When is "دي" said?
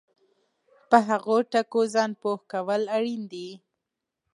3.31-3.49